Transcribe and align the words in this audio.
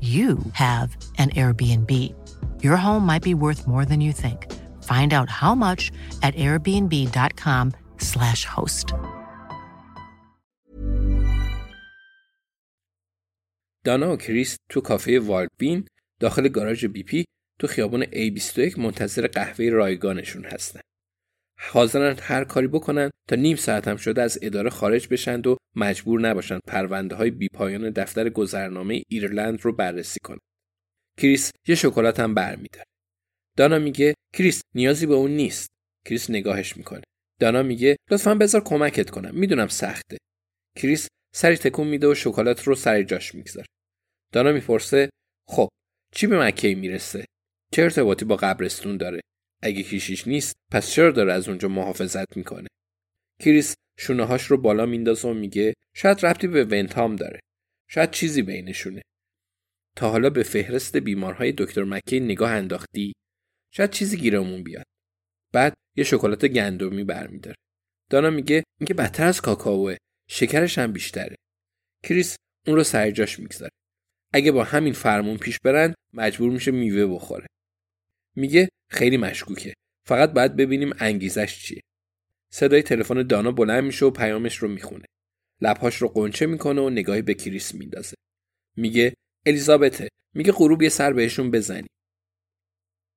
you 0.00 0.38
have 0.52 0.96
an 1.18 1.30
Airbnb. 1.30 2.14
Your 2.62 2.76
home 2.76 3.04
might 3.04 3.22
be 3.22 3.34
worth 3.34 3.66
more 3.66 3.84
than 3.84 4.00
you 4.00 4.12
think. 4.12 4.46
Find 4.84 5.12
out 5.12 5.28
how 5.28 5.56
much 5.56 5.90
at 6.22 6.36
airbnb.com/slash 6.36 8.44
host. 8.44 8.94
دانا 13.84 14.12
و 14.12 14.16
کریس 14.16 14.56
تو 14.68 14.80
کافه 14.80 15.20
والبین 15.20 15.86
داخل 16.20 16.48
گاراژ 16.48 16.84
بی 16.84 17.02
پی 17.02 17.24
تو 17.58 17.66
خیابان 17.66 18.04
A21 18.04 18.78
منتظر 18.78 19.26
قهوه 19.26 19.68
رایگانشون 19.68 20.44
هستن. 20.44 20.80
حاضرن 21.60 22.16
هر 22.20 22.44
کاری 22.44 22.66
بکنن 22.66 23.10
تا 23.28 23.36
نیم 23.36 23.56
ساعت 23.56 23.88
هم 23.88 23.96
شده 23.96 24.22
از 24.22 24.38
اداره 24.42 24.70
خارج 24.70 25.08
بشند 25.08 25.46
و 25.46 25.56
مجبور 25.76 26.20
نباشند 26.20 26.60
پرونده 26.66 27.14
های 27.14 27.30
بیپایان 27.30 27.90
دفتر 27.90 28.28
گذرنامه 28.28 29.02
ایرلند 29.08 29.60
رو 29.60 29.72
بررسی 29.72 30.20
کنند. 30.24 30.40
کریس 31.18 31.52
یه 31.68 31.74
شکلات 31.74 32.20
هم 32.20 32.34
برمیداره. 32.34 32.84
دانا 33.56 33.78
میگه 33.78 34.14
کریس 34.34 34.62
نیازی 34.74 35.06
به 35.06 35.14
اون 35.14 35.30
نیست. 35.30 35.68
کریس 36.06 36.30
نگاهش 36.30 36.76
می‌کنه. 36.76 37.02
دانا 37.40 37.62
میگه 37.62 37.96
لطفا 38.10 38.34
بذار 38.34 38.62
کمکت 38.64 39.10
کنم. 39.10 39.34
می‌دونم 39.34 39.68
سخته. 39.68 40.18
کریس 40.76 41.08
سری 41.34 41.56
تکون 41.56 41.86
میده 41.86 42.06
و 42.06 42.14
شکلات 42.14 42.62
رو 42.62 42.74
سر 42.74 43.02
جاش 43.02 43.34
می‌گذاره. 43.34 43.66
دانا 44.32 44.52
می‌پرسه 44.52 45.10
خب 45.48 45.68
چی 46.14 46.26
به 46.26 46.40
مکه 46.40 46.74
می‌رسه؟ 46.74 47.24
چه 47.72 47.82
ارتباطی 47.82 48.24
با 48.24 48.36
قبرستون 48.36 48.96
داره؟ 48.96 49.20
اگه 49.62 49.82
کشیش 49.82 50.28
نیست 50.28 50.56
پس 50.70 50.90
چرا 50.90 51.10
داره 51.10 51.32
از 51.32 51.48
اونجا 51.48 51.68
محافظت 51.68 52.36
می‌کنه؟ 52.36 52.68
کریس 53.40 53.74
شونه 53.98 54.24
هاش 54.24 54.42
رو 54.42 54.56
بالا 54.56 54.86
میندازه 54.86 55.28
و 55.28 55.34
میگه 55.34 55.74
شاید 55.94 56.26
ربطی 56.26 56.46
به 56.46 56.64
ونتام 56.64 57.16
داره. 57.16 57.40
شاید 57.88 58.10
چیزی 58.10 58.42
بینشونه. 58.42 59.02
تا 59.96 60.10
حالا 60.10 60.30
به 60.30 60.42
فهرست 60.42 60.96
بیمارهای 60.96 61.54
دکتر 61.58 61.84
مکی 61.84 62.20
نگاه 62.20 62.50
انداختی. 62.50 63.12
شاید 63.70 63.90
چیزی 63.90 64.16
گیرمون 64.16 64.62
بیاد. 64.62 64.84
بعد 65.52 65.74
یه 65.96 66.04
شکلات 66.04 66.44
گندمی 66.44 67.04
برمیداره. 67.04 67.56
دانا 68.10 68.30
میگه 68.30 68.64
اینکه 68.80 68.94
بدتر 68.94 69.26
از 69.26 69.40
کاکائوه 69.40 69.96
شکرش 70.28 70.78
هم 70.78 70.92
بیشتره. 70.92 71.36
کریس 72.04 72.36
اون 72.66 72.76
رو 72.76 72.84
سر 72.84 73.10
جاش 73.10 73.38
می‌گذاره. 73.38 73.70
اگه 74.32 74.52
با 74.52 74.64
همین 74.64 74.92
فرمون 74.92 75.36
پیش 75.36 75.58
برن 75.64 75.94
مجبور 76.12 76.50
میشه 76.50 76.70
میوه 76.70 77.14
بخوره. 77.14 77.46
میگه 78.36 78.68
خیلی 78.90 79.16
مشکوکه. 79.16 79.74
فقط 80.06 80.32
باید 80.32 80.56
ببینیم 80.56 80.92
انگیزش 80.98 81.58
چیه. 81.58 81.80
صدای 82.50 82.82
تلفن 82.82 83.22
دانا 83.22 83.52
بلند 83.52 83.84
میشه 83.84 84.06
و 84.06 84.10
پیامش 84.10 84.56
رو 84.56 84.68
می‌خونه. 84.68 85.04
لبهاش 85.60 85.96
رو 85.96 86.08
قنچه 86.08 86.46
می‌کنه 86.46 86.80
و 86.80 86.90
نگاهی 86.90 87.22
به 87.22 87.34
کریس 87.34 87.74
میندازه. 87.74 88.16
میگه 88.76 89.14
الیزابته. 89.46 90.08
میگه 90.34 90.52
غروب 90.52 90.82
یه 90.82 90.88
سر 90.88 91.12
بهشون 91.12 91.50
بزنی. 91.50 91.88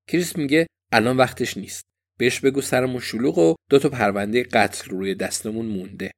کریس 0.08 0.36
میگه 0.36 0.66
الان 0.92 1.16
وقتش 1.16 1.56
نیست. 1.56 1.82
بهش 2.18 2.40
بگو 2.40 2.60
سرمون 2.60 3.00
شلوغ 3.00 3.38
و 3.38 3.54
دو 3.70 3.78
تا 3.78 3.88
پرونده 3.88 4.42
قتل 4.42 4.90
روی 4.90 5.14
دستمون 5.14 5.66
مونده. 5.66 6.10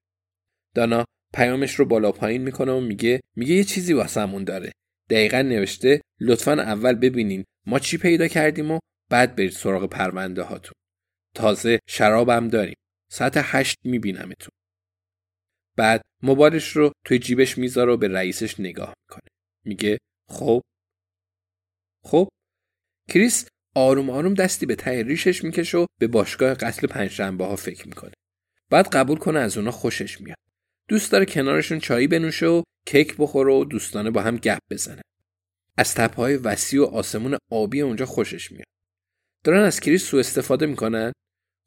دانا 0.75 1.05
پیامش 1.35 1.75
رو 1.75 1.85
بالا 1.85 2.13
پایین 2.13 2.43
می‌کنه 2.43 2.73
و 2.73 2.81
میگه 2.81 3.21
میگه 3.37 3.55
یه 3.55 3.65
چیزی 3.65 3.93
واسمون 3.93 4.45
داره. 4.45 4.73
دقیقا 5.11 5.43
نوشته 5.43 6.01
لطفا 6.21 6.53
اول 6.53 6.95
ببینین 6.95 7.45
ما 7.67 7.79
چی 7.79 7.99
پیدا 7.99 8.29
کردیم 8.29 8.71
و 8.71 8.79
بعد 9.11 9.37
برید 9.37 9.53
سراغ 9.53 9.91
پرونده 9.91 10.43
هاتون 10.43 10.75
تازه 11.35 11.81
شرابم 11.89 12.49
داریم. 12.49 12.77
ساعت 13.11 13.33
هشت 13.37 13.79
میبینمتون. 13.85 14.51
بعد 15.77 16.03
موبایلش 16.23 16.69
رو 16.69 16.93
توی 17.07 17.19
جیبش 17.19 17.59
می‌ذاره 17.59 17.93
و 17.93 17.97
به 17.97 18.09
رئیسش 18.09 18.61
نگاه 18.61 18.95
می‌کنه. 19.03 19.29
میگه 19.65 19.99
خب؟ 20.29 20.61
خب 22.05 22.29
کریس 23.11 23.49
آروم 23.77 24.11
آروم 24.11 24.35
دستی 24.35 24.67
به 24.67 24.77
ته 24.77 25.03
ریشش 25.03 25.45
می‌کشه 25.45 25.79
و 25.79 25.87
به 26.01 26.07
باشگاه 26.07 26.55
قتل 26.55 26.87
پنجشنبه 26.87 27.47
ها 27.47 27.57
فکر 27.57 27.89
می‌کنه. 27.89 28.13
بعد 28.71 28.89
قبول 28.89 29.19
کنه 29.19 29.39
از 29.39 29.57
اونا 29.57 29.71
خوشش 29.71 30.21
میاد. 30.21 30.37
دوست 30.89 31.13
داره 31.13 31.27
کنارشون 31.27 31.79
چایی 31.79 32.07
بنوشه 32.07 32.47
و 32.47 32.63
کیک 32.87 33.15
بخوره 33.19 33.53
و 33.53 33.65
دوستانه 33.65 34.11
با 34.11 34.23
هم 34.23 34.37
گپ 34.37 34.59
بزنه. 34.71 35.03
از 35.79 35.95
تپهای 35.95 36.37
وسیع 36.37 36.81
و 36.81 36.85
آسمون 36.85 37.39
آبی 37.53 37.81
اونجا 37.81 38.07
خوشش 38.07 38.53
میاد. 38.53 38.74
دارن 39.45 39.65
از 39.65 39.81
کریس 39.81 40.05
سوء 40.05 40.21
استفاده 40.21 40.67
می‌کنن؟ 40.67 41.13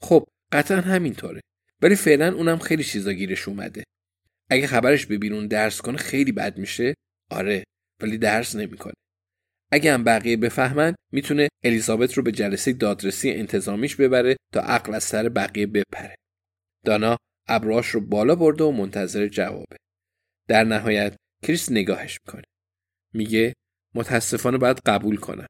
خب 0.02 0.28
قطعا 0.52 0.82
همینطوره. 0.82 1.42
ولی 1.82 1.96
فعلا 1.96 2.36
اونم 2.36 2.60
خیلی 2.60 2.84
چیزا 2.84 3.14
گیرش 3.14 3.48
اومده. 3.48 3.84
اگه 4.50 4.68
خبرش 4.68 5.06
به 5.06 5.18
بیرون 5.18 5.48
درس 5.48 5.82
کنه 5.82 5.98
خیلی 5.98 6.32
بد 6.32 6.58
میشه؟ 6.58 6.94
آره 7.32 7.64
ولی 8.02 8.18
درس 8.18 8.56
نمی‌کنه. 8.56 8.94
اگه 9.72 9.94
هم 9.94 10.04
بقیه 10.04 10.38
بفهمن 10.38 10.96
می‌تونه 11.14 11.48
الیزابت 11.64 12.14
رو 12.14 12.24
به 12.24 12.32
جلسه 12.32 12.74
دادرسی 12.74 13.32
انتظامیش 13.32 13.96
ببره 13.96 14.38
تا 14.54 14.62
عقل 14.62 14.94
از 14.94 15.04
سر 15.04 15.30
بقیه 15.30 15.68
بپره. 15.68 16.16
دانا 16.86 17.18
ابراش 17.48 17.88
رو 17.88 18.02
بالا 18.02 18.36
برده 18.36 18.64
و 18.64 18.72
منتظر 18.72 19.28
جوابه. 19.28 19.78
در 20.48 20.64
نهایت 20.64 21.16
کریس 21.44 21.72
نگاهش 21.72 22.18
می‌کنه. 22.26 22.44
میگه 23.14 23.54
متاسفانه 23.96 24.58
باید 24.58 24.80
قبول 24.86 25.18
کنم. 25.18 25.48